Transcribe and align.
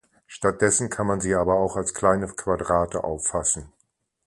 Stattdessen 0.25 0.89
kann 0.89 1.05
man 1.05 1.21
sie 1.21 1.35
aber 1.35 1.59
auch 1.59 1.75
als 1.77 1.93
kleine 1.93 2.25
Quadrate 2.25 3.03
auffassen. 3.03 3.71